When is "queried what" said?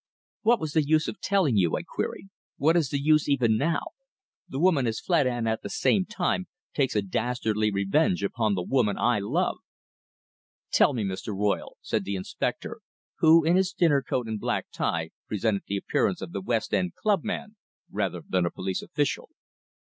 1.83-2.75